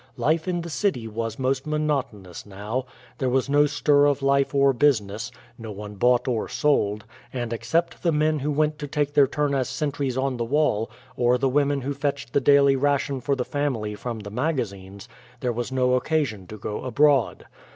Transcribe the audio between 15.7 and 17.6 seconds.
no occasion to go abroad.